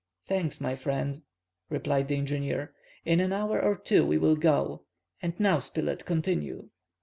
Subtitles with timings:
[0.25, 1.15] "Thanks, my friend,"
[1.69, 2.73] replied the engineer,
[3.05, 4.81] "in an hour or two we will go.
[5.21, 6.69] And now, Spilett, continue."